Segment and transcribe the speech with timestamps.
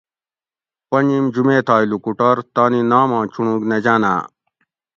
[0.89, 4.21] پنجیم جمیتائے لوکوٹور تانی ناماں چُنڑوگ نہ جاۤناۤں